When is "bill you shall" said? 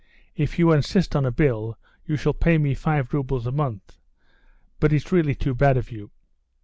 1.31-2.33